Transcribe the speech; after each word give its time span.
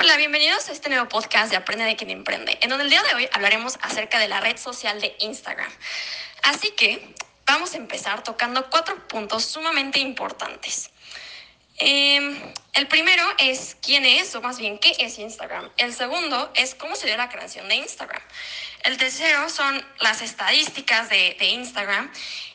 Hola, 0.00 0.16
bienvenidos 0.16 0.68
a 0.68 0.72
este 0.72 0.90
nuevo 0.90 1.08
podcast 1.08 1.50
de 1.50 1.56
Aprende 1.56 1.84
de 1.84 1.96
quien 1.96 2.10
emprende, 2.10 2.56
en 2.60 2.68
donde 2.68 2.84
el 2.84 2.90
día 2.90 3.02
de 3.02 3.16
hoy 3.16 3.28
hablaremos 3.32 3.80
acerca 3.82 4.20
de 4.20 4.28
la 4.28 4.40
red 4.40 4.56
social 4.56 5.00
de 5.00 5.16
Instagram. 5.18 5.68
Así 6.44 6.70
que 6.70 7.16
vamos 7.44 7.74
a 7.74 7.78
empezar 7.78 8.22
tocando 8.22 8.70
cuatro 8.70 9.08
puntos 9.08 9.44
sumamente 9.44 9.98
importantes. 9.98 10.92
Em, 11.78 12.40
el 12.74 12.86
primero 12.86 13.24
es 13.38 13.76
quién 13.82 14.04
es, 14.04 14.32
o 14.36 14.40
más 14.40 14.60
bien 14.60 14.78
qué 14.78 14.94
es 15.00 15.18
Instagram. 15.18 15.68
El 15.76 15.92
segundo 15.92 16.52
es 16.54 16.76
cómo 16.76 16.94
se 16.94 17.08
dio 17.08 17.16
la 17.16 17.28
creación 17.28 17.68
de 17.68 17.74
Instagram. 17.74 18.22
El 18.84 18.98
tercero 18.98 19.50
son 19.50 19.84
las 19.98 20.22
estadísticas 20.22 21.08
de, 21.08 21.36
de 21.40 21.46
Instagram. 21.46 22.08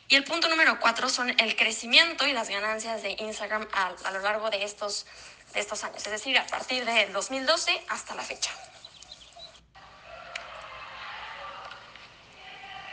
Y 0.07 0.15
el 0.15 0.23
punto 0.23 0.49
número 0.49 0.79
cuatro 0.79 1.09
son 1.09 1.29
el 1.39 1.55
crecimiento 1.55 2.27
y 2.27 2.33
las 2.33 2.49
ganancias 2.49 3.01
de 3.01 3.15
Instagram 3.19 3.67
a, 3.71 4.11
lo 4.11 4.19
largo 4.19 4.49
de 4.49 4.63
estos, 4.63 5.05
de 5.53 5.59
estos 5.59 5.83
años, 5.83 6.05
es 6.05 6.11
decir, 6.11 6.37
a 6.37 6.45
partir 6.45 6.85
del 6.85 7.11
2012 7.13 7.85
hasta 7.89 8.15
la 8.15 8.23
fecha. 8.23 8.51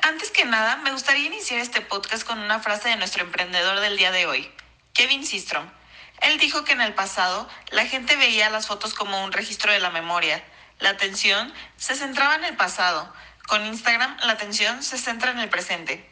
Antes 0.03 0.31
que 0.31 0.45
nada, 0.45 0.77
me 0.79 0.93
gustaría 0.93 1.27
iniciar 1.27 1.61
este 1.61 1.83
podcast 1.83 2.25
con 2.25 2.39
una 2.39 2.61
frase 2.61 2.89
de 2.89 2.97
nuestro 2.97 3.23
emprendedor 3.23 3.81
del 3.81 3.97
día 3.97 4.11
de 4.11 4.27
hoy, 4.27 4.51
Kevin 4.95 5.27
Systrom. 5.27 5.70
Él 6.23 6.39
dijo 6.39 6.65
que 6.65 6.73
en 6.73 6.81
el 6.81 6.95
pasado 6.95 7.48
la 7.70 7.87
gente 7.87 8.17
veía 8.17 8.51
las 8.51 8.67
fotos 8.67 8.95
como 8.95 9.23
un 9.25 9.33
registro 9.33 9.73
de 9.73 9.79
la 9.79 9.91
memoria. 9.91 10.42
La 10.79 10.91
atención 10.91 11.53
se 11.77 11.95
centraba 11.95 12.34
en 12.34 12.45
el 12.45 12.56
pasado. 12.56 13.12
Con 13.47 13.65
Instagram 13.67 14.17
la 14.25 14.33
atención 14.33 14.83
se 14.83 14.98
centra 14.98 15.31
en 15.31 15.39
el 15.39 15.48
presente. 15.48 16.09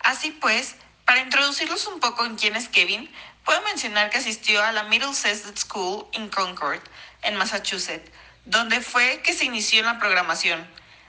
Así 0.00 0.30
pues, 0.30 0.76
para 1.04 1.20
introducirlos 1.20 1.86
un 1.86 2.00
poco 2.00 2.24
en 2.24 2.36
quién 2.36 2.56
es 2.56 2.68
Kevin, 2.68 3.10
puedo 3.44 3.60
mencionar 3.62 4.10
que 4.10 4.18
asistió 4.18 4.62
a 4.62 4.72
la 4.72 4.82
Middlesex 4.84 5.60
School 5.60 6.06
in 6.12 6.28
Concord, 6.28 6.80
en 7.22 7.36
Massachusetts, 7.36 8.10
donde 8.44 8.80
fue 8.80 9.20
que 9.22 9.32
se 9.32 9.44
inició 9.44 9.80
en 9.80 9.86
la 9.86 9.98
programación. 9.98 10.66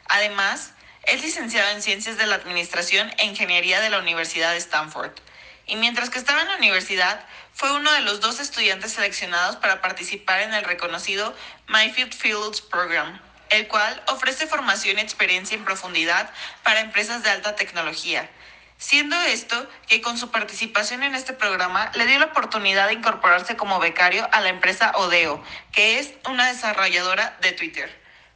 Además, 0.07 0.73
es 1.03 1.21
licenciado 1.21 1.71
en 1.71 1.81
Ciencias 1.81 2.17
de 2.17 2.27
la 2.27 2.35
Administración 2.35 3.11
e 3.17 3.25
Ingeniería 3.25 3.79
de 3.79 3.89
la 3.89 3.99
Universidad 3.99 4.51
de 4.51 4.57
Stanford. 4.57 5.11
Y 5.65 5.75
mientras 5.75 6.09
que 6.09 6.19
estaba 6.19 6.41
en 6.41 6.47
la 6.47 6.57
universidad, 6.57 7.25
fue 7.53 7.71
uno 7.71 7.91
de 7.91 8.01
los 8.01 8.19
dos 8.19 8.39
estudiantes 8.39 8.93
seleccionados 8.93 9.55
para 9.55 9.81
participar 9.81 10.41
en 10.41 10.53
el 10.53 10.63
reconocido 10.63 11.35
Mayfield 11.67 12.13
Fields 12.13 12.61
Program, 12.61 13.19
el 13.49 13.67
cual 13.67 14.03
ofrece 14.07 14.47
formación 14.47 14.97
y 14.97 15.01
experiencia 15.01 15.55
en 15.55 15.65
profundidad 15.65 16.29
para 16.63 16.81
empresas 16.81 17.23
de 17.23 17.29
alta 17.29 17.55
tecnología. 17.55 18.29
Siendo 18.77 19.19
esto 19.21 19.67
que 19.87 20.01
con 20.01 20.19
su 20.19 20.29
participación 20.29 21.01
en 21.01 21.15
este 21.15 21.33
programa 21.33 21.91
le 21.95 22.05
dio 22.05 22.19
la 22.19 22.27
oportunidad 22.27 22.87
de 22.87 22.93
incorporarse 22.93 23.57
como 23.57 23.79
becario 23.79 24.29
a 24.31 24.39
la 24.39 24.49
empresa 24.49 24.91
Odeo, 24.95 25.43
que 25.71 25.97
es 25.97 26.13
una 26.29 26.47
desarrolladora 26.47 27.37
de 27.41 27.53
Twitter. 27.53 27.89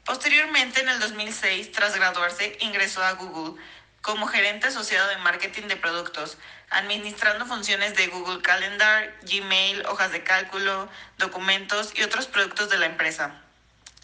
Posteriormente, 0.03 0.81
en 0.81 0.89
el 0.89 0.99
2006, 0.99 1.71
tras 1.71 1.95
graduarse, 1.95 2.57
ingresó 2.59 3.03
a 3.03 3.13
Google 3.13 3.61
como 4.01 4.25
gerente 4.25 4.67
asociado 4.67 5.07
de 5.09 5.17
marketing 5.17 5.67
de 5.67 5.77
productos, 5.77 6.39
administrando 6.71 7.45
funciones 7.45 7.95
de 7.95 8.07
Google 8.07 8.41
Calendar, 8.41 9.15
Gmail, 9.21 9.85
hojas 9.85 10.11
de 10.11 10.23
cálculo, 10.23 10.89
documentos 11.19 11.93
y 11.95 12.01
otros 12.01 12.25
productos 12.25 12.69
de 12.69 12.79
la 12.79 12.87
empresa. 12.87 13.39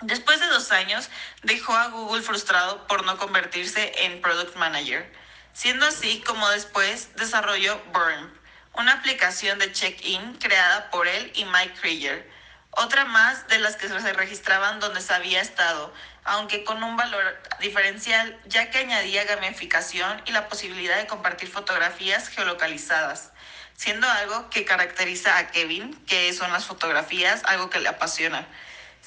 Después 0.04 0.40
de 0.40 0.46
dos 0.46 0.72
años, 0.72 1.10
dejó 1.42 1.74
a 1.74 1.88
Google 1.88 2.22
frustrado 2.22 2.86
por 2.86 3.04
no 3.06 3.18
convertirse 3.18 4.06
en 4.06 4.22
Product 4.22 4.56
Manager, 4.56 5.12
siendo 5.58 5.88
así 5.88 6.22
como 6.22 6.48
después 6.50 7.10
desarrolló 7.16 7.82
Burn, 7.92 8.32
una 8.74 8.94
aplicación 8.94 9.58
de 9.58 9.72
check-in 9.72 10.36
creada 10.36 10.92
por 10.92 11.08
él 11.08 11.32
y 11.34 11.46
Mike 11.46 11.74
Krieger, 11.82 12.30
otra 12.70 13.06
más 13.06 13.48
de 13.48 13.58
las 13.58 13.76
que 13.76 13.88
se 13.88 14.14
registraban 14.14 14.80
donde 14.80 15.02
se 15.02 15.16
había 15.16 15.42
estado, 15.42 15.92
aunque 16.26 16.64
con 16.64 16.84
un 16.84 16.96
valor 16.96 17.42
diferencial, 17.60 18.40
ya 18.46 18.70
que 18.70 18.78
añadía 18.78 19.24
gamificación 19.24 20.22
y 20.28 20.32
la 20.32 20.48
posibilidad 20.48 20.98
de 20.98 21.08
compartir 21.08 21.50
fotografías 21.50 22.30
geolocalizadas, 22.30 23.32
siendo 23.76 24.08
algo 24.08 24.52
que 24.52 24.64
caracteriza 24.64 25.40
a 25.40 25.48
Kevin, 25.48 25.96
que 26.06 26.32
son 26.34 26.54
las 26.54 26.66
fotografías, 26.66 27.42
algo 27.46 27.72
que 27.72 27.80
le 27.80 27.90
apasiona. 27.90 28.48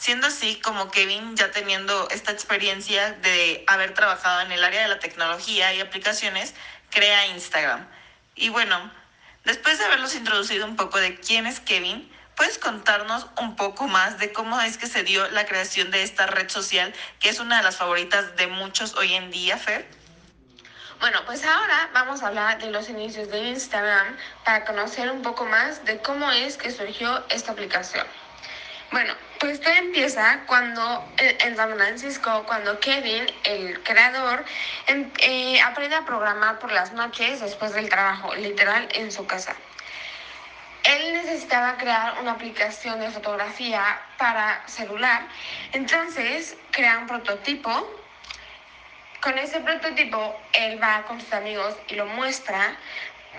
Siendo 0.00 0.28
así 0.28 0.56
como 0.56 0.91
Kevin, 0.91 1.37
ya 1.37 1.50
teniendo 1.50 2.09
esta 2.09 2.33
experiencia 2.33 3.12
de 3.12 3.65
haber 3.66 3.93
trabajado 3.93 4.41
en 4.41 4.50
el 4.50 4.65
área 4.65 4.81
de 4.81 4.88
la 4.88 4.99
tecnología 4.99 5.75
y 5.75 5.81
aplicaciones, 5.83 6.55
crea 6.88 7.27
Instagram. 7.27 7.87
Y 8.34 8.49
bueno, 8.49 8.91
después 9.44 9.77
de 9.77 9.84
haberlos 9.84 10.15
introducido 10.15 10.65
un 10.65 10.77
poco 10.77 10.99
de 10.99 11.21
quién 11.21 11.47
es 11.47 11.60
Kevin, 11.60 12.10
¿Puedes 12.34 12.56
contarnos 12.56 13.27
un 13.39 13.55
poco 13.55 13.87
más 13.87 14.19
de 14.19 14.33
cómo 14.33 14.59
es 14.62 14.78
que 14.78 14.87
se 14.87 15.03
dio 15.03 15.28
la 15.28 15.44
creación 15.44 15.91
de 15.91 16.03
esta 16.03 16.27
red 16.27 16.49
social, 16.49 16.94
que 17.19 17.28
es 17.28 17.39
una 17.39 17.59
de 17.59 17.62
las 17.62 17.77
favoritas 17.77 18.34
de 18.37 18.47
muchos 18.47 18.97
hoy 18.97 19.12
en 19.12 19.31
día, 19.31 19.59
Fer? 19.59 19.87
Bueno, 21.00 21.21
pues 21.27 21.44
ahora 21.44 21.91
vamos 21.93 22.22
a 22.22 22.28
hablar 22.28 22.59
de 22.59 22.71
los 22.71 22.89
inicios 22.89 23.28
de 23.28 23.41
Instagram 23.50 24.16
para 24.47 24.65
conocer 24.65 25.10
un 25.10 25.21
poco 25.21 25.44
más 25.44 25.84
de 25.84 26.00
cómo 26.00 26.33
es 26.33 26.56
que 26.56 26.71
surgió 26.71 27.22
esta 27.28 27.53
aplicación. 27.53 28.06
Bueno, 28.91 29.15
pues 29.41 29.61
todo 29.61 29.73
empieza 29.73 30.41
cuando 30.47 31.05
en 31.19 31.56
San 31.56 31.75
Francisco, 31.75 32.45
cuando 32.47 32.78
Kevin, 32.78 33.27
el 33.45 33.83
creador, 33.83 34.45
em, 34.87 35.11
eh, 35.19 35.61
aprende 35.62 35.97
a 35.97 36.05
programar 36.05 36.59
por 36.61 36.71
las 36.71 36.93
noches 36.93 37.41
después 37.41 37.73
del 37.73 37.89
trabajo, 37.89 38.34
literal 38.37 38.89
en 38.93 39.11
su 39.11 39.27
casa 39.27 39.56
él 40.84 41.12
necesitaba 41.12 41.77
crear 41.77 42.19
una 42.21 42.33
aplicación 42.33 43.01
de 43.01 43.11
fotografía 43.11 44.01
para 44.19 44.67
celular. 44.67 45.23
Entonces 45.72 46.57
crea 46.71 46.99
un 46.99 47.07
prototipo. 47.07 47.71
Con 49.21 49.39
ese 49.39 49.61
prototipo 49.61 50.41
él 50.53 50.83
va 50.83 51.03
con 51.03 51.21
sus 51.21 51.33
amigos 51.33 51.77
y 51.89 51.95
lo 51.95 52.07
muestra 52.07 52.77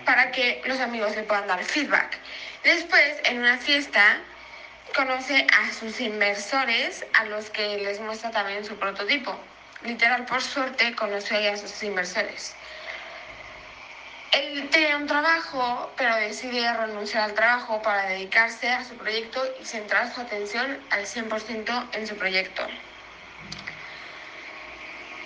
para 0.05 0.31
que 0.31 0.61
los 0.65 0.79
amigos 0.79 1.15
le 1.15 1.23
puedan 1.23 1.47
dar 1.47 1.63
feedback. 1.63 2.17
Después, 2.63 3.17
en 3.23 3.39
una 3.39 3.57
fiesta, 3.57 4.19
conoce 4.95 5.47
a 5.57 5.71
sus 5.73 5.99
inversores, 5.99 7.05
a 7.13 7.25
los 7.25 7.49
que 7.49 7.77
les 7.77 7.99
muestra 7.99 8.31
también 8.31 8.65
su 8.65 8.77
prototipo. 8.77 9.35
Literal, 9.83 10.25
por 10.25 10.41
suerte, 10.41 10.95
conoció 10.95 11.37
a 11.51 11.57
sus 11.57 11.81
inversores. 11.83 12.55
Él 14.31 14.69
tenía 14.69 14.95
un 14.95 15.07
trabajo, 15.07 15.91
pero 15.97 16.15
decide 16.15 16.71
renunciar 16.73 17.23
al 17.23 17.33
trabajo 17.33 17.81
para 17.81 18.05
dedicarse 18.05 18.69
a 18.69 18.83
su 18.85 18.95
proyecto 18.95 19.43
y 19.61 19.65
centrar 19.65 20.13
su 20.13 20.21
atención 20.21 20.79
al 20.89 21.05
100% 21.05 21.89
en 21.93 22.07
su 22.07 22.15
proyecto. 22.15 22.65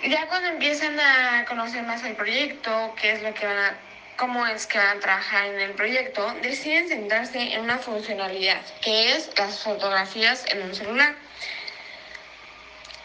Ya 0.02 0.26
cuando 0.26 0.48
empiezan 0.48 0.98
a 0.98 1.44
conocer 1.46 1.82
más 1.84 2.02
el 2.04 2.16
proyecto, 2.16 2.94
qué 3.00 3.12
es 3.12 3.22
lo 3.22 3.32
que 3.34 3.46
van 3.46 3.58
a, 3.58 3.76
cómo 4.16 4.46
es 4.46 4.66
que 4.66 4.78
van 4.78 4.98
a 4.98 5.00
trabajar 5.00 5.46
en 5.46 5.60
el 5.60 5.72
proyecto, 5.72 6.34
deciden 6.42 6.88
centrarse 6.88 7.54
en 7.54 7.60
una 7.60 7.78
funcionalidad, 7.78 8.62
que 8.80 9.12
es 9.14 9.30
las 9.36 9.62
fotografías 9.62 10.44
en 10.48 10.62
un 10.62 10.74
celular. 10.74 11.14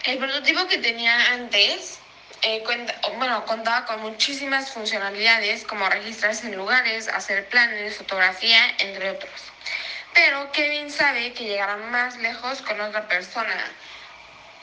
El 0.04 0.18
prototipo 0.18 0.68
que 0.68 0.80
tenía 0.80 1.34
antes 1.34 2.00
eh, 2.44 2.64
bueno, 3.18 3.46
contaba 3.46 3.86
con 3.86 4.02
muchísimas 4.02 4.72
funcionalidades 4.72 5.64
como 5.64 5.88
registrarse 5.88 6.48
en 6.48 6.58
lugares, 6.58 7.08
hacer 7.08 7.46
planes, 7.48 7.98
fotografía, 7.98 8.74
entre 8.80 9.12
otros. 9.12 9.32
Pero 10.14 10.52
Kevin 10.52 10.90
sabe 10.90 11.34
que 11.34 11.46
llegará 11.46 11.78
más 11.78 12.18
lejos 12.18 12.62
con 12.64 12.82
otra 12.82 13.08
persona, 13.08 13.64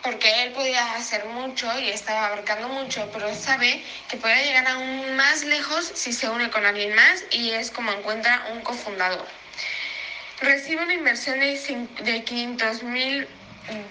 porque 0.02 0.44
él 0.44 0.52
podía 0.52 0.94
hacer 0.94 1.24
mucho 1.26 1.78
y 1.78 1.90
estaba 1.90 2.26
abarcando 2.26 2.68
mucho, 2.68 3.08
pero 3.12 3.34
sabe 3.34 3.82
que 4.08 4.16
puede 4.16 4.44
llegar 4.44 4.66
aún 4.68 5.16
más 5.16 5.44
lejos 5.44 5.90
si 5.94 6.12
se 6.12 6.28
une 6.28 6.50
con 6.50 6.64
alguien 6.64 6.94
más 6.94 7.24
y 7.30 7.50
es 7.50 7.70
como 7.70 7.92
encuentra 7.92 8.46
un 8.52 8.62
cofundador. 8.62 9.26
Recibe 10.40 10.82
una 10.82 10.94
inversión 10.94 11.40
de, 11.40 11.58
de 12.04 12.24
500 12.24 12.82
mil 12.84 13.26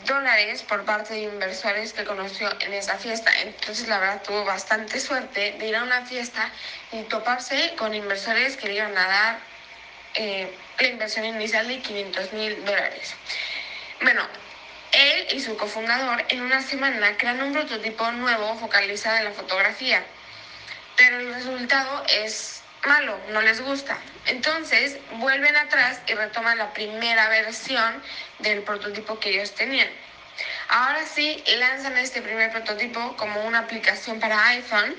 dólares 0.05 0.63
por 0.63 0.85
parte 0.85 1.13
de 1.13 1.21
inversores 1.21 1.93
que 1.93 2.03
conoció 2.03 2.49
en 2.61 2.73
esa 2.73 2.97
fiesta. 2.97 3.31
Entonces, 3.41 3.87
la 3.87 3.99
verdad, 3.99 4.21
tuvo 4.23 4.43
bastante 4.43 4.99
suerte 4.99 5.55
de 5.59 5.67
ir 5.67 5.75
a 5.75 5.83
una 5.83 6.05
fiesta 6.05 6.51
y 6.91 7.03
toparse 7.03 7.73
con 7.77 7.93
inversores 7.93 8.57
que 8.57 8.67
le 8.67 8.75
iban 8.75 8.97
a 8.97 9.07
dar 9.07 9.39
eh, 10.15 10.51
la 10.79 10.87
inversión 10.87 11.25
inicial 11.25 11.67
de 11.67 11.79
500 11.79 12.33
mil 12.33 12.65
dólares. 12.65 13.13
Bueno, 14.01 14.23
él 14.97 15.27
y 15.33 15.41
su 15.41 15.55
cofundador 15.57 16.25
en 16.29 16.41
una 16.41 16.61
semana 16.61 17.17
crean 17.17 17.41
un 17.41 17.53
prototipo 17.53 18.11
nuevo 18.11 18.55
focalizado 18.57 19.17
en 19.17 19.25
la 19.25 19.31
fotografía, 19.31 20.03
pero 20.95 21.19
el 21.19 21.33
resultado 21.33 22.03
es 22.09 22.63
malo, 22.83 23.19
no 23.29 23.41
les 23.41 23.61
gusta. 23.61 23.99
Entonces 24.25 24.97
vuelven 25.11 25.55
atrás 25.55 26.01
y 26.07 26.15
retoman 26.15 26.57
la 26.57 26.73
primera 26.73 27.29
versión 27.29 28.01
del 28.39 28.63
prototipo 28.63 29.19
que 29.19 29.29
ellos 29.29 29.53
tenían. 29.53 29.89
Ahora 30.69 31.05
sí 31.05 31.43
lanzan 31.57 31.97
este 31.97 32.21
primer 32.21 32.51
prototipo 32.51 33.15
como 33.17 33.45
una 33.45 33.59
aplicación 33.59 34.19
para 34.19 34.47
iPhone, 34.47 34.95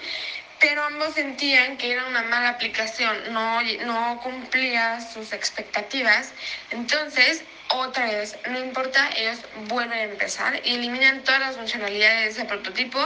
pero 0.61 0.85
ambos 0.85 1.15
sentían 1.15 1.77
que 1.77 1.93
era 1.93 2.07
una 2.07 2.23
mala 2.23 2.51
aplicación, 2.51 3.33
no, 3.33 3.63
no 3.63 4.21
cumplía 4.23 5.01
sus 5.01 5.33
expectativas. 5.33 6.33
Entonces 6.71 7.43
otra 7.71 8.07
vez, 8.07 8.37
no 8.49 8.59
importa, 8.59 9.11
ellos 9.17 9.41
vuelven 9.67 9.99
a 9.99 10.03
empezar 10.05 10.61
y 10.65 10.75
eliminan 10.75 11.23
todas 11.25 11.41
las 11.41 11.57
funcionalidades 11.57 12.37
de 12.37 12.43
ese 12.43 12.45
prototipo, 12.45 12.99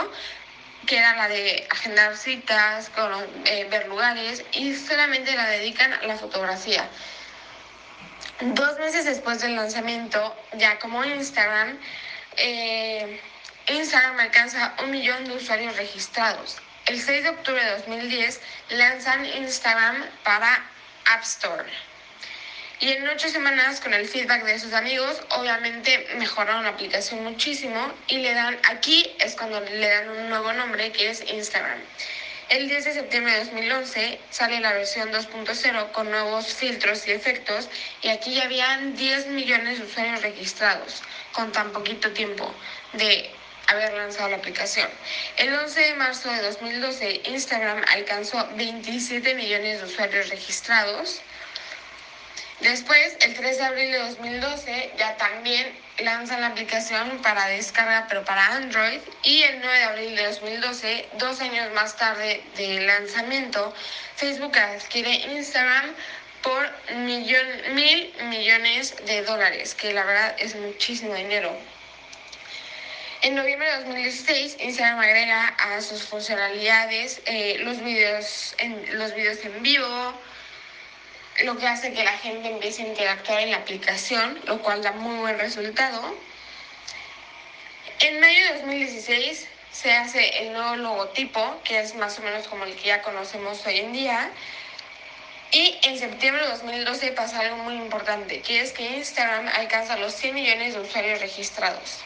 que 0.85 0.97
era 0.97 1.15
la 1.15 1.27
de 1.27 1.67
agendar 1.69 2.15
citas, 2.17 2.91
eh, 3.45 3.67
ver 3.69 3.87
lugares, 3.87 4.43
y 4.53 4.75
solamente 4.75 5.35
la 5.35 5.47
dedican 5.47 5.93
a 5.93 6.03
la 6.07 6.15
fotografía. 6.17 6.87
Dos 8.41 8.79
meses 8.79 9.05
después 9.05 9.41
del 9.41 9.55
lanzamiento, 9.55 10.35
ya 10.53 10.79
como 10.79 11.03
Instagram, 11.03 11.77
eh, 12.37 13.21
Instagram 13.67 14.19
alcanza 14.19 14.73
un 14.83 14.91
millón 14.91 15.23
de 15.25 15.35
usuarios 15.35 15.75
registrados. 15.77 16.57
El 16.85 16.99
6 16.99 17.23
de 17.23 17.29
octubre 17.29 17.63
de 17.63 17.71
2010 17.71 18.41
lanzan 18.69 19.25
Instagram 19.25 20.03
para 20.23 20.65
App 21.05 21.23
Store. 21.23 21.69
Y 22.83 22.91
en 22.91 23.07
ocho 23.07 23.29
semanas, 23.29 23.79
con 23.79 23.93
el 23.93 24.09
feedback 24.09 24.43
de 24.43 24.59
sus 24.59 24.73
amigos, 24.73 25.21
obviamente 25.29 26.05
mejoraron 26.17 26.63
la 26.63 26.71
aplicación 26.71 27.23
muchísimo 27.23 27.79
y 28.09 28.17
le 28.17 28.33
dan, 28.33 28.59
aquí 28.69 29.09
es 29.19 29.35
cuando 29.35 29.61
le 29.61 29.87
dan 29.87 30.09
un 30.09 30.27
nuevo 30.27 30.51
nombre 30.51 30.91
que 30.91 31.09
es 31.09 31.23
Instagram. 31.31 31.79
El 32.49 32.67
10 32.67 32.83
de 32.83 32.93
septiembre 32.93 33.31
de 33.31 33.45
2011 33.45 34.19
sale 34.31 34.59
la 34.59 34.73
versión 34.73 35.13
2.0 35.13 35.91
con 35.93 36.11
nuevos 36.11 36.53
filtros 36.53 37.07
y 37.07 37.11
efectos 37.11 37.69
y 38.01 38.09
aquí 38.09 38.35
ya 38.35 38.43
habían 38.43 38.97
10 38.97 39.27
millones 39.27 39.79
de 39.79 39.85
usuarios 39.85 40.21
registrados 40.21 41.03
con 41.31 41.53
tan 41.53 41.71
poquito 41.71 42.11
tiempo 42.11 42.53
de 42.91 43.31
haber 43.67 43.93
lanzado 43.93 44.27
la 44.27 44.35
aplicación. 44.35 44.89
El 45.37 45.53
11 45.53 45.79
de 45.79 45.93
marzo 45.93 46.29
de 46.29 46.41
2012 46.41 47.21
Instagram 47.27 47.81
alcanzó 47.93 48.45
27 48.57 49.35
millones 49.35 49.79
de 49.79 49.85
usuarios 49.85 50.27
registrados 50.27 51.21
Después, 52.63 53.17
el 53.19 53.33
3 53.33 53.57
de 53.57 53.63
abril 53.65 53.91
de 53.91 53.97
2012, 53.99 54.93
ya 54.97 55.17
también 55.17 55.77
lanzan 55.99 56.39
la 56.39 56.47
aplicación 56.47 57.21
para 57.21 57.47
descarga, 57.47 58.05
pero 58.07 58.23
para 58.23 58.55
Android. 58.55 59.01
Y 59.23 59.43
el 59.43 59.59
9 59.59 59.77
de 59.77 59.83
abril 59.83 60.15
de 60.15 60.25
2012, 60.27 61.09
dos 61.19 61.41
años 61.41 61.73
más 61.73 61.97
tarde 61.97 62.41
del 62.55 62.87
lanzamiento, 62.87 63.73
Facebook 64.15 64.57
adquiere 64.57 65.11
Instagram 65.35 65.93
por 66.41 66.71
millón, 66.95 67.45
mil 67.75 68.13
millones 68.29 68.95
de 69.07 69.23
dólares, 69.23 69.75
que 69.75 69.93
la 69.93 70.05
verdad 70.05 70.33
es 70.39 70.55
muchísimo 70.55 71.13
dinero. 71.15 71.53
En 73.23 73.35
noviembre 73.35 73.69
de 73.69 73.77
2016, 73.79 74.57
Instagram 74.61 74.99
agrega 74.99 75.47
a 75.47 75.81
sus 75.81 76.03
funcionalidades 76.03 77.21
eh, 77.25 77.57
los, 77.59 77.83
videos 77.83 78.55
en, 78.57 78.97
los 78.97 79.13
videos 79.15 79.43
en 79.43 79.61
vivo, 79.63 80.13
lo 81.41 81.57
que 81.57 81.67
hace 81.67 81.93
que 81.93 82.03
la 82.03 82.17
gente 82.17 82.49
empiece 82.49 82.83
a 82.83 82.87
interactuar 82.87 83.39
en 83.41 83.51
la 83.51 83.57
aplicación, 83.57 84.39
lo 84.45 84.61
cual 84.61 84.83
da 84.83 84.91
muy 84.91 85.15
buen 85.17 85.37
resultado. 85.39 86.15
En 87.99 88.19
mayo 88.19 88.47
de 88.47 88.53
2016 88.59 89.47
se 89.71 89.91
hace 89.91 90.43
el 90.43 90.53
nuevo 90.53 90.75
logotipo, 90.75 91.59
que 91.63 91.79
es 91.79 91.95
más 91.95 92.19
o 92.19 92.21
menos 92.21 92.47
como 92.47 92.65
el 92.65 92.75
que 92.75 92.87
ya 92.87 93.01
conocemos 93.01 93.65
hoy 93.65 93.79
en 93.79 93.93
día. 93.93 94.29
Y 95.51 95.77
en 95.83 95.97
septiembre 95.97 96.43
de 96.43 96.51
2012 96.51 97.11
pasa 97.11 97.39
algo 97.39 97.57
muy 97.57 97.75
importante, 97.75 98.41
que 98.41 98.61
es 98.61 98.71
que 98.71 98.97
Instagram 98.97 99.47
alcanza 99.47 99.97
los 99.97 100.13
100 100.13 100.35
millones 100.35 100.73
de 100.73 100.81
usuarios 100.81 101.19
registrados. 101.19 102.03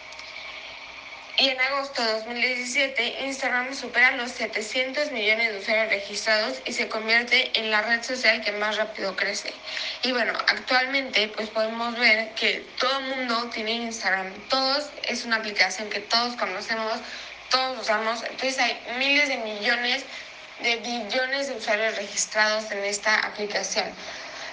Y 1.39 1.49
en 1.49 1.61
agosto 1.61 2.03
de 2.03 2.13
2017, 2.13 3.25
Instagram 3.25 3.75
supera 3.75 4.11
los 4.13 4.31
700 4.31 5.11
millones 5.11 5.53
de 5.53 5.59
usuarios 5.59 5.89
registrados 5.89 6.57
y 6.65 6.73
se 6.73 6.87
convierte 6.87 7.51
en 7.59 7.69
la 7.69 7.83
red 7.83 8.01
social 8.01 8.43
que 8.43 8.51
más 8.53 8.75
rápido 8.77 9.15
crece. 9.15 9.53
Y 10.01 10.13
bueno, 10.13 10.33
actualmente 10.47 11.27
pues 11.27 11.49
podemos 11.49 11.97
ver 11.99 12.33
que 12.33 12.65
todo 12.79 12.99
el 12.99 13.05
mundo 13.05 13.51
tiene 13.53 13.73
Instagram. 13.73 14.33
Todos, 14.49 14.89
es 15.03 15.25
una 15.25 15.35
aplicación 15.35 15.91
que 15.91 15.99
todos 15.99 16.35
conocemos, 16.37 16.93
todos 17.51 17.81
usamos. 17.81 18.23
Entonces 18.23 18.57
hay 18.57 18.75
miles 18.97 19.27
de 19.27 19.37
millones 19.37 20.05
de 20.63 20.77
billones 20.77 21.49
de 21.49 21.55
usuarios 21.55 21.95
registrados 21.97 22.71
en 22.71 22.83
esta 22.83 23.19
aplicación. 23.19 23.85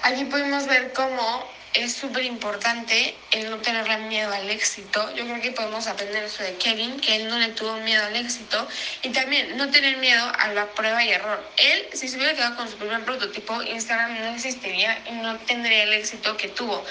Aquí 0.02 0.24
podemos 0.26 0.66
ver 0.66 0.92
cómo 0.92 1.48
es 1.74 1.92
súper 1.92 2.24
importante 2.24 3.14
el 3.32 3.50
no 3.50 3.58
tenerle 3.58 3.98
miedo 3.98 4.32
al 4.32 4.48
éxito. 4.50 5.14
Yo 5.14 5.24
creo 5.24 5.40
que 5.40 5.50
podemos 5.50 5.86
aprender 5.86 6.24
eso 6.24 6.42
de 6.42 6.54
Kevin, 6.56 7.00
que 7.00 7.16
él 7.16 7.28
no 7.28 7.38
le 7.38 7.48
tuvo 7.48 7.76
miedo 7.78 8.04
al 8.04 8.16
éxito. 8.16 8.66
Y 9.02 9.10
también 9.10 9.56
no 9.56 9.70
tener 9.70 9.96
miedo 9.98 10.32
a 10.38 10.48
la 10.48 10.66
prueba 10.72 11.04
y 11.04 11.10
error. 11.10 11.44
Él, 11.56 11.86
si 11.92 12.08
se 12.08 12.16
hubiera 12.16 12.34
quedado 12.34 12.56
con 12.56 12.68
su 12.68 12.76
primer 12.76 13.04
prototipo, 13.04 13.62
Instagram 13.62 14.18
no 14.18 14.34
existiría 14.34 15.02
y 15.08 15.12
no 15.12 15.36
tendría 15.40 15.82
el 15.82 15.92
éxito 15.92 16.36
que 16.36 16.48
tuvo. 16.48 16.84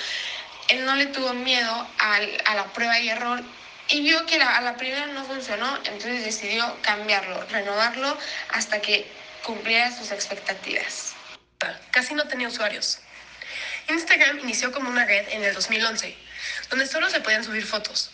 Él 0.67 0.85
no 0.85 0.95
le 0.95 1.07
tuvo 1.07 1.33
miedo 1.33 1.87
a 1.99 2.55
la 2.55 2.65
prueba 2.73 2.99
y 2.99 3.09
error 3.09 3.43
y 3.89 4.01
vio 4.01 4.25
que 4.25 4.41
a 4.41 4.61
la 4.61 4.75
primera 4.75 5.07
no 5.07 5.25
funcionó, 5.25 5.77
entonces 5.77 6.23
decidió 6.23 6.77
cambiarlo, 6.81 7.45
renovarlo 7.47 8.17
hasta 8.49 8.81
que 8.81 9.05
cumpliera 9.43 9.95
sus 9.95 10.11
expectativas. 10.11 11.13
Casi 11.91 12.13
no 12.13 12.27
tenía 12.27 12.47
usuarios. 12.47 12.99
Instagram 13.89 14.39
inició 14.39 14.71
como 14.71 14.89
una 14.89 15.05
red 15.05 15.27
en 15.29 15.43
el 15.43 15.53
2011, 15.53 16.15
donde 16.69 16.87
solo 16.87 17.09
se 17.09 17.21
podían 17.21 17.43
subir 17.43 17.65
fotos. 17.65 18.11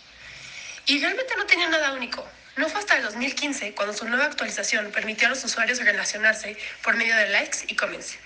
Y 0.85 0.99
realmente 0.99 1.35
no 1.37 1.45
tenía 1.45 1.69
nada 1.69 1.93
único. 1.93 2.27
No 2.55 2.67
fue 2.67 2.79
hasta 2.79 2.97
el 2.97 3.03
2015 3.03 3.73
cuando 3.73 3.93
su 3.93 4.05
nueva 4.05 4.25
actualización 4.25 4.91
permitió 4.91 5.27
a 5.27 5.29
los 5.29 5.43
usuarios 5.43 5.79
relacionarse 5.79 6.57
por 6.81 6.95
medio 6.95 7.15
de 7.15 7.29
likes 7.29 7.59
y 7.67 7.75
comments. 7.75 8.17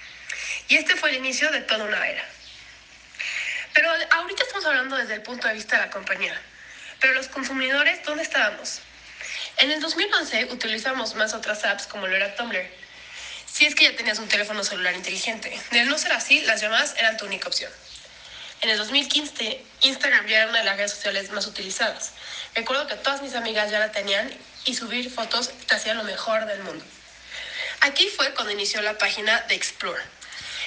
Y 0.69 0.77
este 0.77 0.95
fue 0.95 1.09
el 1.11 1.17
inicio 1.17 1.51
de 1.51 1.61
toda 1.61 1.83
una 1.83 2.07
era. 2.07 2.23
Pero 3.73 3.89
ahorita 4.11 4.43
estamos 4.43 4.65
hablando 4.65 4.95
desde 4.97 5.15
el 5.15 5.21
punto 5.21 5.47
de 5.47 5.53
vista 5.55 5.77
de 5.77 5.83
la 5.83 5.89
compañía. 5.91 6.39
Pero 6.99 7.13
los 7.13 7.27
consumidores, 7.27 8.03
¿dónde 8.05 8.23
estábamos? 8.23 8.81
En 9.57 9.71
el 9.71 9.81
2011 9.81 10.45
utilizamos 10.45 11.15
más 11.15 11.33
otras 11.33 11.63
apps 11.65 11.85
como 11.85 12.07
lo 12.07 12.15
era 12.15 12.35
Tumblr, 12.35 12.65
si 13.53 13.67
es 13.67 13.75
que 13.75 13.83
ya 13.83 13.95
tenías 13.95 14.17
un 14.17 14.27
teléfono 14.27 14.63
celular 14.63 14.95
inteligente. 14.95 15.55
De 15.69 15.83
no 15.83 15.95
ser 15.99 16.11
así, 16.13 16.41
las 16.41 16.59
llamadas 16.59 16.95
eran 16.97 17.17
tu 17.17 17.25
única 17.25 17.47
opción. 17.47 17.71
En 18.61 18.69
el 18.71 18.79
2015, 18.79 19.63
Instagram 19.81 20.25
ya 20.25 20.37
era 20.37 20.47
una 20.49 20.59
de 20.59 20.65
las 20.65 20.77
redes 20.77 20.91
sociales 20.91 21.29
más 21.29 21.45
utilizadas. 21.45 22.13
Recuerdo 22.55 22.87
que 22.87 22.95
todas 22.95 23.21
mis 23.21 23.35
amigas 23.35 23.69
ya 23.69 23.77
la 23.77 23.91
tenían 23.91 24.33
y 24.65 24.73
subir 24.73 25.11
fotos 25.11 25.51
te 25.67 25.75
hacía 25.75 25.93
lo 25.93 26.03
mejor 26.03 26.47
del 26.47 26.63
mundo. 26.63 26.83
Aquí 27.81 28.07
fue 28.07 28.33
cuando 28.33 28.53
inició 28.53 28.81
la 28.81 28.97
página 28.97 29.41
de 29.41 29.53
Explore. 29.53 30.01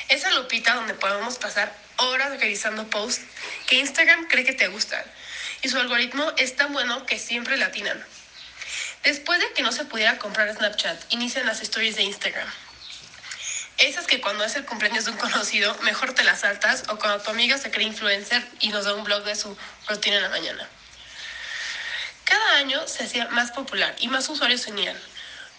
Esa 0.08 0.30
lupita 0.30 0.74
donde 0.74 0.94
podemos 0.94 1.38
pasar 1.38 1.74
horas 1.96 2.38
revisando 2.38 2.88
posts 2.88 3.24
que 3.66 3.76
Instagram 3.76 4.28
cree 4.28 4.44
que 4.44 4.52
te 4.52 4.68
gustan. 4.68 5.02
Y 5.62 5.68
su 5.70 5.78
algoritmo 5.78 6.32
es 6.36 6.54
tan 6.54 6.72
bueno 6.72 7.04
que 7.04 7.18
siempre 7.18 7.56
la 7.56 7.66
atinan. 7.66 8.00
Después 9.02 9.40
de 9.40 9.52
que 9.54 9.62
no 9.62 9.72
se 9.72 9.86
pudiera 9.86 10.18
comprar 10.18 10.54
Snapchat, 10.54 11.12
inician 11.12 11.46
las 11.46 11.62
stories 11.62 11.96
de 11.96 12.04
Instagram. 12.04 12.48
Esas 13.78 14.06
que 14.06 14.22
cuando 14.22 14.42
es 14.44 14.56
el 14.56 14.64
cumpleaños 14.64 15.04
de 15.04 15.10
un 15.10 15.18
conocido, 15.18 15.76
mejor 15.82 16.14
te 16.14 16.24
las 16.24 16.40
saltas 16.40 16.84
o 16.88 16.98
cuando 16.98 17.22
tu 17.22 17.30
amiga 17.30 17.58
se 17.58 17.70
cree 17.70 17.86
influencer 17.86 18.46
y 18.60 18.70
nos 18.70 18.86
da 18.86 18.94
un 18.94 19.04
blog 19.04 19.22
de 19.24 19.36
su 19.36 19.56
rutina 19.86 20.16
en 20.16 20.22
la 20.22 20.28
mañana. 20.30 20.66
Cada 22.24 22.56
año 22.56 22.88
se 22.88 23.04
hacía 23.04 23.28
más 23.28 23.50
popular 23.50 23.94
y 23.98 24.08
más 24.08 24.28
usuarios 24.30 24.62
se 24.62 24.72
unían. 24.72 24.96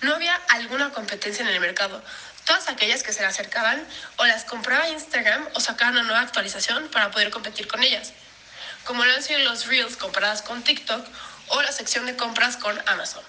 No 0.01 0.15
había 0.15 0.35
alguna 0.49 0.89
competencia 0.91 1.43
en 1.43 1.49
el 1.49 1.59
mercado. 1.59 2.03
Todas 2.45 2.67
aquellas 2.69 3.03
que 3.03 3.13
se 3.13 3.21
le 3.21 3.27
acercaban 3.27 3.85
o 4.17 4.25
las 4.25 4.45
compraba 4.45 4.89
Instagram 4.89 5.47
o 5.53 5.59
sacaban 5.59 5.93
una 5.93 6.03
nueva 6.03 6.21
actualización 6.21 6.87
para 6.89 7.11
poder 7.11 7.29
competir 7.29 7.67
con 7.67 7.83
ellas. 7.83 8.13
Como 8.83 9.05
lo 9.05 9.13
han 9.13 9.21
sido 9.21 9.39
los 9.39 9.67
Reels 9.67 9.95
comparadas 9.95 10.41
con 10.41 10.63
TikTok 10.63 11.05
o 11.49 11.61
la 11.61 11.71
sección 11.71 12.07
de 12.07 12.15
compras 12.15 12.57
con 12.57 12.77
Amazon. 12.87 13.23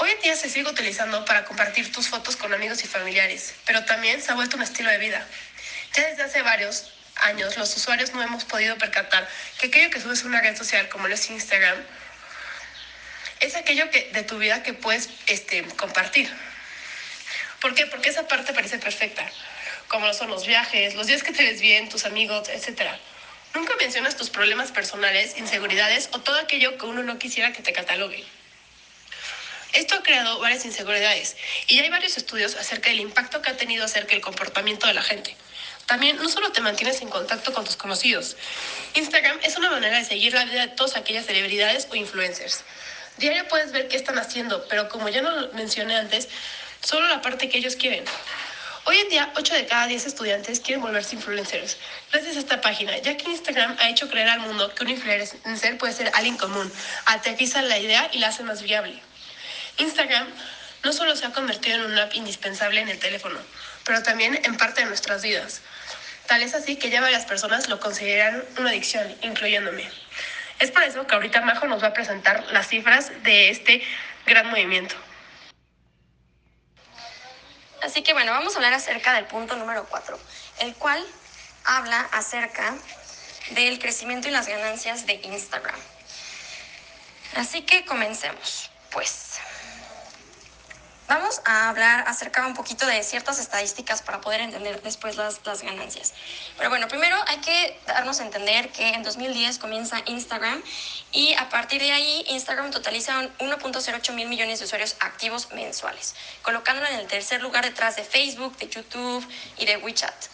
Hoy 0.00 0.10
en 0.10 0.20
día 0.20 0.36
se 0.36 0.48
sigue 0.48 0.70
utilizando 0.70 1.24
para 1.24 1.44
compartir 1.44 1.90
tus 1.90 2.06
fotos 2.08 2.36
con 2.36 2.54
amigos 2.54 2.84
y 2.84 2.86
familiares, 2.86 3.54
pero 3.66 3.84
también 3.84 4.22
se 4.22 4.30
ha 4.30 4.36
vuelto 4.36 4.56
un 4.56 4.62
estilo 4.62 4.90
de 4.90 4.98
vida. 4.98 5.26
Ya 5.92 6.06
desde 6.06 6.22
hace 6.22 6.42
varios 6.42 6.92
años 7.16 7.56
los 7.56 7.76
usuarios 7.76 8.12
no 8.12 8.22
hemos 8.22 8.44
podido 8.44 8.78
percatar 8.78 9.28
que 9.58 9.66
aquello 9.66 9.90
que 9.90 10.00
subes 10.00 10.22
a 10.22 10.26
una 10.26 10.40
red 10.40 10.56
social 10.56 10.88
como 10.88 11.08
lo 11.08 11.14
es 11.14 11.28
Instagram 11.28 11.76
es 13.40 13.56
aquello 13.56 13.90
que, 13.90 14.10
de 14.12 14.22
tu 14.22 14.38
vida 14.38 14.62
que 14.62 14.72
puedes 14.72 15.08
este, 15.26 15.64
compartir. 15.64 16.32
¿Por 17.60 17.74
qué? 17.74 17.86
Porque 17.86 18.10
esa 18.10 18.28
parte 18.28 18.52
parece 18.52 18.78
perfecta, 18.78 19.28
como 19.88 20.14
son 20.14 20.30
los 20.30 20.46
viajes, 20.46 20.94
los 20.94 21.08
días 21.08 21.24
que 21.24 21.32
te 21.32 21.42
ves 21.42 21.60
bien, 21.60 21.88
tus 21.88 22.04
amigos, 22.04 22.48
etc. 22.50 22.82
Nunca 23.52 23.74
mencionas 23.80 24.16
tus 24.16 24.30
problemas 24.30 24.70
personales, 24.70 25.36
inseguridades 25.38 26.08
o 26.12 26.20
todo 26.20 26.38
aquello 26.38 26.78
que 26.78 26.86
uno 26.86 27.02
no 27.02 27.18
quisiera 27.18 27.52
que 27.52 27.62
te 27.62 27.72
catalogue. 27.72 28.24
Esto 29.72 29.96
ha 29.96 30.02
creado 30.02 30.38
varias 30.40 30.64
inseguridades 30.64 31.36
y 31.66 31.78
hay 31.78 31.90
varios 31.90 32.16
estudios 32.16 32.56
acerca 32.56 32.90
del 32.90 33.00
impacto 33.00 33.42
que 33.42 33.50
ha 33.50 33.56
tenido 33.56 33.84
acerca 33.84 34.12
del 34.12 34.20
comportamiento 34.20 34.86
de 34.86 34.94
la 34.94 35.02
gente. 35.02 35.36
También 35.86 36.16
no 36.16 36.28
solo 36.28 36.52
te 36.52 36.60
mantienes 36.60 37.00
en 37.00 37.08
contacto 37.08 37.52
con 37.52 37.64
tus 37.64 37.76
conocidos. 37.76 38.36
Instagram 38.94 39.38
es 39.42 39.56
una 39.56 39.70
manera 39.70 39.98
de 39.98 40.04
seguir 40.04 40.34
la 40.34 40.44
vida 40.44 40.66
de 40.66 40.68
todas 40.68 40.96
aquellas 40.96 41.26
celebridades 41.26 41.88
o 41.90 41.96
influencers. 41.96 42.62
Diario 43.18 43.48
puedes 43.48 43.72
ver 43.72 43.88
qué 43.88 43.96
están 43.96 44.18
haciendo, 44.18 44.66
pero 44.68 44.88
como 44.88 45.08
ya 45.08 45.22
no 45.22 45.30
lo 45.30 45.52
mencioné 45.52 45.96
antes, 45.96 46.28
solo 46.80 47.08
la 47.08 47.20
parte 47.20 47.48
que 47.48 47.58
ellos 47.58 47.76
quieren. 47.76 48.04
Hoy 48.84 48.96
en 48.98 49.08
día, 49.10 49.32
8 49.36 49.54
de 49.54 49.66
cada 49.66 49.86
10 49.86 50.06
estudiantes 50.06 50.60
quieren 50.60 50.80
volverse 50.80 51.14
influencers 51.14 51.76
gracias 52.10 52.36
a 52.36 52.38
esta 52.38 52.60
página, 52.60 52.96
ya 52.98 53.16
que 53.16 53.30
Instagram 53.30 53.76
ha 53.80 53.90
hecho 53.90 54.08
creer 54.08 54.28
al 54.28 54.40
mundo 54.40 54.74
que 54.74 54.84
un 54.84 54.90
influencer 54.90 55.76
puede 55.78 55.92
ser 55.92 56.10
alguien 56.14 56.38
común, 56.38 56.72
aterriza 57.04 57.60
la 57.60 57.78
idea 57.78 58.08
y 58.12 58.18
la 58.18 58.28
hace 58.28 58.44
más 58.44 58.62
viable. 58.62 58.98
Instagram 59.78 60.28
no 60.84 60.92
solo 60.92 61.16
se 61.16 61.26
ha 61.26 61.32
convertido 61.32 61.76
en 61.76 61.92
una 61.92 62.04
app 62.04 62.14
indispensable 62.14 62.80
en 62.80 62.88
el 62.88 62.98
teléfono, 62.98 63.38
pero 63.84 64.02
también 64.02 64.40
en 64.44 64.56
parte 64.56 64.82
de 64.82 64.86
nuestras 64.86 65.22
vidas. 65.22 65.60
Tal 66.26 66.42
es 66.42 66.54
así 66.54 66.76
que 66.76 66.90
ya 66.90 67.00
varias 67.00 67.24
personas 67.24 67.68
lo 67.68 67.80
consideran 67.80 68.44
una 68.58 68.70
adicción, 68.70 69.16
incluyéndome. 69.22 69.90
Es 70.58 70.70
por 70.70 70.82
eso 70.82 71.06
que 71.06 71.14
ahorita 71.14 71.40
Majo 71.40 71.66
nos 71.66 71.82
va 71.82 71.88
a 71.88 71.92
presentar 71.92 72.44
las 72.52 72.68
cifras 72.68 73.10
de 73.22 73.50
este 73.50 73.82
gran 74.26 74.48
movimiento. 74.50 74.94
Así 77.82 78.02
que 78.02 78.12
bueno, 78.12 78.32
vamos 78.32 78.54
a 78.54 78.56
hablar 78.56 78.74
acerca 78.74 79.14
del 79.14 79.26
punto 79.26 79.56
número 79.56 79.86
4, 79.88 80.18
el 80.60 80.74
cual 80.74 81.04
habla 81.64 82.00
acerca 82.12 82.74
del 83.50 83.78
crecimiento 83.78 84.28
y 84.28 84.32
las 84.32 84.48
ganancias 84.48 85.06
de 85.06 85.14
Instagram. 85.14 85.78
Así 87.36 87.62
que 87.62 87.84
comencemos, 87.84 88.70
pues. 88.90 89.38
Vamos 91.08 91.40
a 91.46 91.70
hablar 91.70 92.04
acerca 92.06 92.46
un 92.46 92.52
poquito 92.52 92.86
de 92.86 93.02
ciertas 93.02 93.38
estadísticas 93.38 94.02
para 94.02 94.20
poder 94.20 94.42
entender 94.42 94.82
después 94.82 95.16
las, 95.16 95.40
las, 95.46 95.62
ganancias. 95.62 96.12
Pero 96.58 96.68
bueno, 96.68 96.86
primero 96.86 97.16
hay 97.26 97.38
que 97.38 97.80
darnos 97.86 98.20
a 98.20 98.24
entender 98.26 98.68
que 98.68 98.90
en 98.90 99.02
2010 99.02 99.58
comienza 99.58 100.02
Instagram 100.04 100.62
y 101.10 101.32
a 101.32 101.48
partir 101.48 101.80
de 101.80 101.92
ahí 101.92 102.26
Instagram 102.28 102.70
totaliza 102.72 103.22
1.08 103.38 104.12
mil 104.12 104.28
millones 104.28 104.58
de 104.58 104.66
usuarios 104.66 104.96
activos 105.00 105.50
mensuales, 105.52 106.14
colocándolo 106.42 106.86
en 106.88 106.96
el 106.96 107.06
tercer 107.06 107.40
lugar 107.40 107.64
detrás 107.64 107.96
de 107.96 108.04
Facebook, 108.04 108.58
de 108.58 108.68
YouTube 108.68 109.26
y 109.56 109.64
de 109.64 109.78
WeChat. 109.78 110.26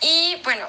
Y 0.00 0.40
bueno, 0.44 0.66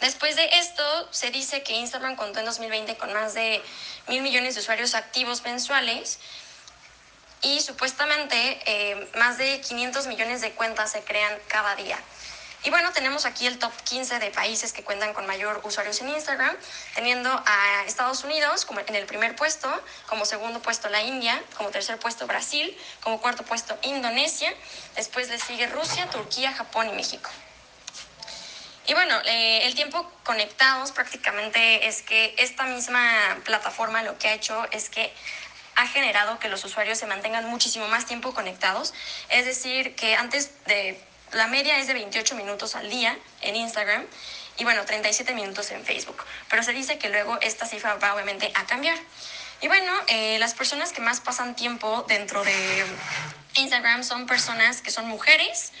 después 0.00 0.34
de 0.34 0.48
esto 0.58 1.08
se 1.12 1.30
dice 1.30 1.62
que 1.62 1.74
Instagram 1.74 2.16
contó 2.16 2.40
en 2.40 2.46
2020 2.46 2.96
con 2.96 3.12
más 3.12 3.34
de 3.34 3.62
mil 4.08 4.20
millones 4.20 4.56
de 4.56 4.62
usuarios 4.62 4.96
activos 4.96 5.44
mensuales 5.44 6.18
y 7.42 7.60
supuestamente 7.60 8.60
eh, 8.66 9.08
más 9.16 9.38
de 9.38 9.60
500 9.60 10.06
millones 10.06 10.40
de 10.40 10.52
cuentas 10.52 10.92
se 10.92 11.02
crean 11.02 11.32
cada 11.48 11.74
día. 11.76 11.98
Y 12.64 12.70
bueno, 12.70 12.90
tenemos 12.92 13.24
aquí 13.24 13.46
el 13.46 13.58
top 13.58 13.72
15 13.84 14.18
de 14.18 14.30
países 14.32 14.72
que 14.72 14.82
cuentan 14.82 15.14
con 15.14 15.26
mayor 15.26 15.60
usuarios 15.62 16.00
en 16.00 16.08
Instagram, 16.08 16.56
teniendo 16.94 17.30
a 17.30 17.84
Estados 17.86 18.24
Unidos 18.24 18.64
como 18.64 18.80
en 18.80 18.94
el 18.96 19.06
primer 19.06 19.36
puesto, 19.36 19.70
como 20.08 20.24
segundo 20.24 20.60
puesto 20.60 20.88
la 20.88 21.02
India, 21.02 21.40
como 21.56 21.70
tercer 21.70 21.98
puesto 22.00 22.26
Brasil, 22.26 22.76
como 23.00 23.20
cuarto 23.20 23.44
puesto 23.44 23.78
Indonesia, 23.82 24.52
después 24.96 25.28
le 25.28 25.38
sigue 25.38 25.68
Rusia, 25.68 26.10
Turquía, 26.10 26.52
Japón 26.52 26.88
y 26.88 26.92
México. 26.92 27.30
Y 28.88 28.94
bueno, 28.94 29.14
eh, 29.26 29.60
el 29.64 29.74
tiempo 29.74 30.10
conectados 30.24 30.92
prácticamente 30.92 31.86
es 31.86 32.02
que 32.02 32.34
esta 32.38 32.64
misma 32.64 33.36
plataforma 33.44 34.02
lo 34.02 34.18
que 34.18 34.28
ha 34.28 34.32
hecho 34.32 34.66
es 34.72 34.88
que 34.88 35.12
ha 35.78 35.86
generado 35.86 36.40
que 36.40 36.48
los 36.48 36.64
usuarios 36.64 36.98
se 36.98 37.06
mantengan 37.06 37.48
muchísimo 37.48 37.86
más 37.86 38.04
tiempo 38.04 38.34
conectados. 38.34 38.92
Es 39.30 39.46
decir, 39.46 39.94
que 39.94 40.16
antes 40.16 40.50
de 40.66 41.00
la 41.32 41.46
media 41.46 41.78
es 41.78 41.86
de 41.86 41.94
28 41.94 42.34
minutos 42.34 42.74
al 42.74 42.90
día 42.90 43.16
en 43.42 43.54
Instagram 43.54 44.04
y 44.56 44.64
bueno, 44.64 44.84
37 44.84 45.34
minutos 45.34 45.70
en 45.70 45.84
Facebook. 45.84 46.24
Pero 46.50 46.64
se 46.64 46.72
dice 46.72 46.98
que 46.98 47.08
luego 47.10 47.38
esta 47.42 47.64
cifra 47.64 47.94
va 47.94 48.12
obviamente 48.12 48.50
a 48.56 48.66
cambiar. 48.66 48.98
Y 49.60 49.68
bueno, 49.68 49.92
eh, 50.08 50.40
las 50.40 50.54
personas 50.54 50.92
que 50.92 51.00
más 51.00 51.20
pasan 51.20 51.54
tiempo 51.54 52.04
dentro 52.08 52.42
de 52.42 52.84
Instagram 53.54 54.02
son 54.02 54.26
personas 54.26 54.82
que 54.82 54.90
son 54.90 55.06
mujeres 55.06 55.72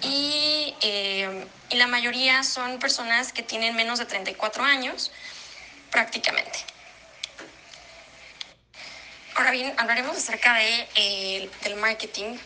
y, 0.00 0.76
eh, 0.80 1.44
y 1.70 1.74
la 1.74 1.88
mayoría 1.88 2.44
son 2.44 2.78
personas 2.78 3.32
que 3.32 3.42
tienen 3.42 3.74
menos 3.74 3.98
de 3.98 4.04
34 4.04 4.62
años 4.62 5.10
prácticamente. 5.90 6.60
Ahora 9.40 9.52
bien, 9.52 9.72
hablaremos 9.78 10.14
acerca 10.14 10.52
de, 10.52 10.88
eh, 10.96 11.50
del 11.62 11.76
marketing 11.76 12.36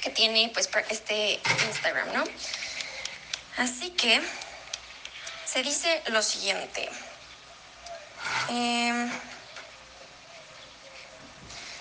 que 0.00 0.10
tiene 0.10 0.48
pues 0.54 0.70
este 0.88 1.40
Instagram, 1.66 2.12
¿no? 2.12 2.22
Así 3.56 3.90
que 3.90 4.20
se 5.44 5.64
dice 5.64 6.02
lo 6.12 6.22
siguiente. 6.22 6.88
Eh, 8.48 9.10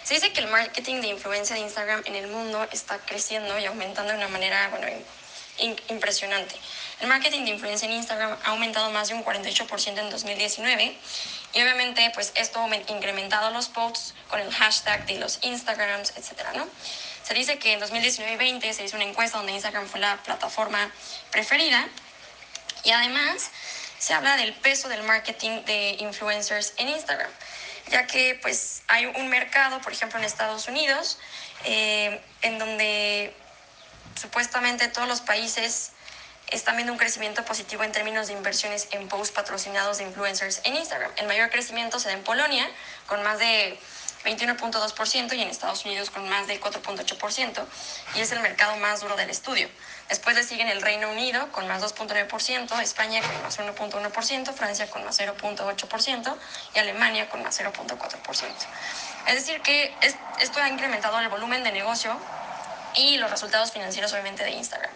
se 0.03 0.15
dice 0.15 0.33
que 0.33 0.39
el 0.39 0.47
marketing 0.47 1.01
de 1.01 1.09
influencia 1.09 1.55
de 1.55 1.61
Instagram 1.61 2.01
en 2.05 2.15
el 2.15 2.25
mundo 2.25 2.67
está 2.71 2.97
creciendo 2.97 3.59
y 3.59 3.65
aumentando 3.65 4.13
de 4.13 4.17
una 4.17 4.29
manera, 4.29 4.67
bueno, 4.69 4.87
impresionante. 5.89 6.55
El 7.01 7.07
marketing 7.07 7.43
de 7.43 7.51
influencia 7.51 7.85
en 7.85 7.91
Instagram 7.91 8.35
ha 8.43 8.49
aumentado 8.49 8.89
más 8.89 9.09
de 9.09 9.13
un 9.13 9.23
48% 9.23 9.99
en 9.99 10.09
2019 10.09 10.97
y 11.53 11.61
obviamente 11.61 12.11
pues 12.13 12.31
esto 12.35 12.67
incrementado 12.87 13.51
los 13.51 13.69
posts 13.69 14.15
con 14.29 14.39
el 14.39 14.51
hashtag 14.51 15.05
de 15.05 15.19
los 15.19 15.39
Instagrams, 15.43 16.13
etcétera, 16.15 16.53
¿no? 16.53 16.67
Se 17.23 17.33
dice 17.33 17.57
que 17.57 17.73
en 17.73 17.79
2019 17.79 18.33
y 18.33 18.37
20 18.37 18.73
se 18.73 18.83
hizo 18.83 18.95
una 18.95 19.05
encuesta 19.05 19.37
donde 19.37 19.53
Instagram 19.53 19.87
fue 19.87 19.99
la 19.99 20.17
plataforma 20.23 20.91
preferida 21.31 21.87
y 22.83 22.91
además 22.91 23.49
se 23.97 24.13
habla 24.13 24.35
del 24.35 24.53
peso 24.53 24.89
del 24.89 25.03
marketing 25.03 25.63
de 25.63 25.95
influencers 25.99 26.73
en 26.77 26.89
Instagram, 26.89 27.31
ya 27.89 28.05
que 28.05 28.37
pues 28.41 28.81
hay 28.87 29.05
un 29.05 29.29
mercado, 29.29 29.79
por 29.79 29.93
ejemplo 29.93 30.19
en 30.19 30.25
Estados 30.25 30.67
Unidos, 30.67 31.19
eh, 31.63 32.19
en 32.41 32.59
donde 32.59 33.33
supuestamente 34.19 34.89
todos 34.89 35.07
los 35.07 35.21
países 35.21 35.92
están 36.47 36.75
viendo 36.75 36.93
un 36.93 36.99
crecimiento 36.99 37.43
positivo 37.45 37.83
en 37.83 37.91
términos 37.91 38.27
de 38.27 38.33
inversiones 38.33 38.87
en 38.91 39.07
posts 39.07 39.31
patrocinados 39.31 39.97
de 39.97 40.03
influencers 40.03 40.61
en 40.63 40.75
Instagram. 40.75 41.11
El 41.17 41.27
mayor 41.27 41.49
crecimiento 41.49 41.99
se 41.99 42.09
da 42.09 42.13
en 42.13 42.23
Polonia, 42.23 42.69
con 43.07 43.23
más 43.23 43.39
de 43.39 43.79
21.2% 44.23 45.35
y 45.35 45.41
en 45.41 45.49
Estados 45.49 45.85
Unidos 45.85 46.09
con 46.09 46.27
más 46.29 46.47
de 46.47 46.59
4.8% 46.59 47.65
y 48.15 48.21
es 48.21 48.31
el 48.31 48.39
mercado 48.39 48.77
más 48.77 49.01
duro 49.01 49.15
del 49.15 49.29
estudio. 49.29 49.69
Después 50.09 50.35
le 50.35 50.43
siguen 50.43 50.69
el 50.69 50.81
Reino 50.81 51.09
Unido 51.11 51.51
con 51.51 51.67
más 51.67 51.81
2.9%, 51.81 52.81
España 52.81 53.21
con 53.21 53.41
más 53.41 53.59
1.1%, 53.59 54.53
Francia 54.53 54.89
con 54.89 55.03
más 55.03 55.19
0.8% 55.19 56.37
y 56.75 56.79
Alemania 56.79 57.29
con 57.29 57.43
más 57.43 57.59
0.4%. 57.59 58.45
Es 59.27 59.35
decir, 59.35 59.61
que 59.61 59.93
esto 60.39 60.61
ha 60.61 60.69
incrementado 60.69 61.19
el 61.19 61.29
volumen 61.29 61.63
de 61.63 61.71
negocio 61.71 62.17
y 62.95 63.17
los 63.17 63.29
resultados 63.29 63.71
financieros 63.71 64.11
obviamente 64.13 64.43
de 64.43 64.51
Instagram. 64.51 64.91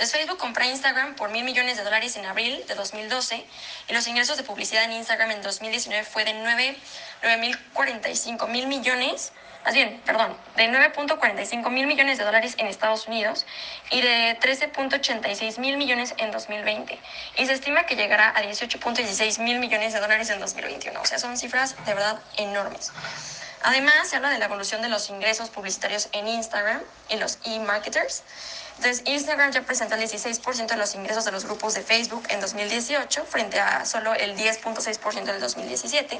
Entonces 0.00 0.18
Facebook 0.18 0.38
compró 0.38 0.64
Instagram 0.64 1.14
por 1.14 1.30
mil 1.30 1.44
millones 1.44 1.76
de 1.76 1.84
dólares 1.84 2.16
en 2.16 2.24
abril 2.24 2.64
de 2.66 2.74
2012 2.74 3.44
y 3.88 3.92
los 3.92 4.08
ingresos 4.08 4.38
de 4.38 4.42
publicidad 4.42 4.84
en 4.84 4.92
Instagram 4.92 5.30
en 5.30 5.42
2019 5.42 6.04
fue 6.04 6.24
de 6.24 6.32
9.45 6.32 8.48
mil 8.48 8.66
millones, 8.66 9.32
más 9.62 9.74
bien, 9.74 10.00
perdón, 10.06 10.34
de 10.56 10.70
9.45 10.70 11.70
mil 11.70 11.86
millones 11.86 12.16
de 12.16 12.24
dólares 12.24 12.54
en 12.56 12.66
Estados 12.66 13.08
Unidos 13.08 13.44
y 13.90 14.00
de 14.00 14.38
13.86 14.40 15.58
mil 15.58 15.76
millones 15.76 16.14
en 16.16 16.30
2020. 16.30 16.98
Y 17.36 17.44
se 17.44 17.52
estima 17.52 17.84
que 17.84 17.96
llegará 17.96 18.30
a 18.30 18.42
18.16 18.42 19.40
mil 19.40 19.58
millones 19.58 19.92
de 19.92 20.00
dólares 20.00 20.30
en 20.30 20.40
2021. 20.40 20.98
O 20.98 21.04
sea, 21.04 21.18
son 21.18 21.36
cifras 21.36 21.76
de 21.84 21.92
verdad 21.92 22.18
enormes. 22.38 22.90
Además, 23.62 24.08
se 24.08 24.16
habla 24.16 24.30
de 24.30 24.38
la 24.38 24.46
evolución 24.46 24.80
de 24.80 24.88
los 24.88 25.10
ingresos 25.10 25.50
publicitarios 25.50 26.08
en 26.12 26.26
Instagram 26.26 26.80
y 27.10 27.16
los 27.16 27.38
e-marketers. 27.44 28.22
Entonces, 28.76 29.02
Instagram 29.04 29.52
ya 29.52 29.60
presenta 29.60 29.96
el 29.96 30.02
16% 30.02 30.66
de 30.66 30.76
los 30.76 30.94
ingresos 30.94 31.26
de 31.26 31.32
los 31.32 31.44
grupos 31.44 31.74
de 31.74 31.82
Facebook 31.82 32.24
en 32.30 32.40
2018 32.40 33.26
frente 33.26 33.60
a 33.60 33.84
solo 33.84 34.14
el 34.14 34.34
10.6% 34.38 35.24
del 35.24 35.38
2017. 35.38 36.18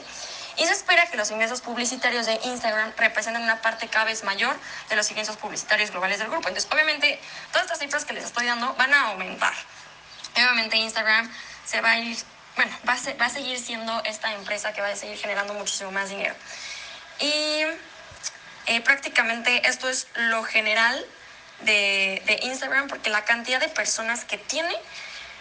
Y 0.59 0.67
se 0.67 0.73
espera 0.73 1.07
que 1.07 1.17
los 1.17 1.31
ingresos 1.31 1.63
publicitarios 1.63 2.27
de 2.27 2.39
Instagram 2.45 2.93
representen 2.99 3.43
una 3.43 3.63
parte 3.63 3.89
cada 3.89 4.05
vez 4.05 4.25
mayor 4.25 4.55
de 4.91 4.97
los 4.97 5.11
ingresos 5.11 5.39
publicitarios 5.39 5.91
globales 5.91 6.19
del 6.19 6.29
grupo. 6.29 6.49
Entonces, 6.49 6.71
obviamente, 6.71 7.19
todas 7.53 7.65
estas 7.65 7.79
cifras 7.79 8.05
que 8.05 8.13
les 8.13 8.25
estoy 8.25 8.45
dando 8.45 8.75
van 8.75 8.93
a 8.93 9.09
aumentar. 9.13 9.55
Obviamente, 10.35 10.77
Instagram 10.77 11.33
se 11.65 11.81
va 11.81 11.93
a 11.93 11.99
ir, 11.99 12.19
bueno, 12.57 12.77
va 12.87 12.93
a, 12.93 13.15
va 13.15 13.25
a 13.25 13.31
seguir 13.31 13.59
siendo 13.59 14.03
esta 14.05 14.35
empresa 14.35 14.75
que 14.75 14.83
va 14.83 14.89
a 14.89 14.97
seguir 14.97 15.17
generando 15.17 15.55
muchísimo 15.55 15.93
más 15.93 16.11
dinero. 16.11 16.35
Y 17.21 17.63
eh, 18.67 18.81
prácticamente 18.83 19.69
esto 19.69 19.89
es 19.89 20.07
lo 20.15 20.43
general 20.43 21.05
de, 21.61 22.23
de, 22.27 22.41
Instagram 22.43 22.89
porque 22.89 23.11
la 23.11 23.25
cantidad 23.25 23.61
de 23.61 23.69
personas 23.69 24.25
que 24.25 24.39
tiene 24.39 24.75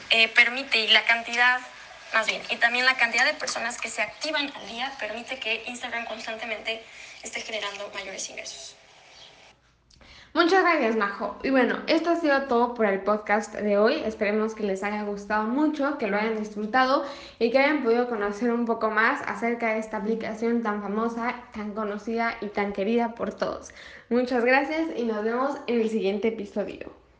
eh, 0.09 0.27
permite 0.29 0.79
y 0.79 0.87
la 0.87 1.05
cantidad, 1.05 1.61
más 2.13 2.27
bien, 2.27 2.41
y 2.49 2.57
también 2.57 2.85
la 2.85 2.97
cantidad 2.97 3.25
de 3.25 3.33
personas 3.33 3.79
que 3.79 3.89
se 3.89 4.01
activan 4.01 4.51
al 4.55 4.67
día 4.67 4.91
permite 4.99 5.39
que 5.39 5.63
Instagram 5.67 6.05
constantemente 6.05 6.83
esté 7.23 7.41
generando 7.41 7.89
mayores 7.93 8.27
ingresos. 8.29 8.75
Muchas 10.33 10.61
gracias, 10.61 10.95
Majo. 10.95 11.37
Y 11.43 11.49
bueno, 11.49 11.79
esto 11.87 12.11
ha 12.11 12.15
sido 12.15 12.43
todo 12.43 12.75
por 12.75 12.85
el 12.85 13.01
podcast 13.01 13.55
de 13.55 13.79
hoy. 13.79 13.95
Esperemos 14.05 14.53
que 14.53 14.63
les 14.63 14.83
haya 14.83 15.03
gustado 15.03 15.45
mucho, 15.45 15.97
que 15.97 16.07
lo 16.07 16.17
hayan 16.17 16.37
disfrutado 16.37 17.03
y 17.39 17.49
que 17.49 17.57
hayan 17.57 17.83
podido 17.83 18.07
conocer 18.07 18.51
un 18.51 18.65
poco 18.65 18.91
más 18.91 19.21
acerca 19.25 19.73
de 19.73 19.79
esta 19.79 19.97
aplicación 19.97 20.61
tan 20.61 20.83
famosa, 20.83 21.35
tan 21.51 21.73
conocida 21.73 22.35
y 22.41 22.47
tan 22.47 22.73
querida 22.73 23.15
por 23.15 23.33
todos. 23.33 23.69
Muchas 24.09 24.45
gracias 24.45 24.89
y 24.95 25.05
nos 25.05 25.23
vemos 25.23 25.57
en 25.65 25.81
el 25.81 25.89
siguiente 25.89 26.27
episodio. 26.27 26.98